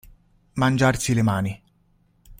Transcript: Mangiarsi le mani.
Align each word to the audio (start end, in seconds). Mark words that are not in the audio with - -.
Mangiarsi 0.63 1.13
le 1.13 1.21
mani. 1.31 1.61